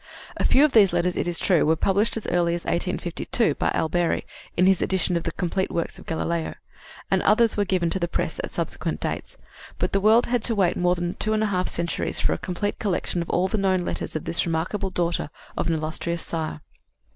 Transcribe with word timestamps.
A 0.35 0.43
few 0.43 0.65
of 0.65 0.71
these 0.71 0.93
letters, 0.93 1.15
it 1.15 1.27
is 1.27 1.37
true, 1.37 1.63
were 1.63 1.75
published 1.75 2.17
as 2.17 2.25
early 2.25 2.55
as 2.55 2.63
1852 2.65 3.53
by 3.53 3.69
Alberi, 3.69 4.23
in 4.57 4.65
his 4.65 4.81
edition 4.81 5.15
of 5.15 5.25
the 5.25 5.31
complete 5.33 5.69
works 5.69 5.99
of 5.99 6.07
Galileo, 6.07 6.55
and 7.11 7.21
others 7.21 7.55
were 7.55 7.65
given 7.65 7.91
to 7.91 7.99
the 7.99 8.07
press 8.07 8.39
at 8.43 8.49
subsequent 8.49 8.99
dates; 8.99 9.37
but 9.77 9.91
the 9.91 10.01
world 10.01 10.25
had 10.25 10.43
to 10.45 10.55
wait 10.55 10.75
more 10.75 10.95
than 10.95 11.13
two 11.19 11.33
and 11.33 11.43
a 11.43 11.53
half 11.53 11.67
centuries 11.67 12.19
for 12.19 12.33
a 12.33 12.39
complete 12.39 12.79
collection 12.79 13.21
of 13.21 13.29
all 13.29 13.47
the 13.47 13.59
known 13.59 13.81
letters 13.81 14.15
of 14.15 14.25
this 14.25 14.47
remarkable 14.47 14.89
daughter 14.89 15.29
of 15.55 15.67
an 15.67 15.73
illustrious 15.75 16.23
sire. 16.23 16.61